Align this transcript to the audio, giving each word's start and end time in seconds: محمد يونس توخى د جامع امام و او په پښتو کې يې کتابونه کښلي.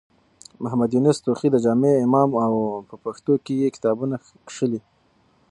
محمد 0.63 0.89
يونس 0.95 1.17
توخى 1.25 1.47
د 1.51 1.55
جامع 1.65 1.93
امام 2.07 2.29
و 2.33 2.39
او 2.47 2.55
په 2.89 2.95
پښتو 3.03 3.33
کې 3.45 3.53
يې 3.61 3.67
کتابونه 3.75 4.15
کښلي. 4.47 4.79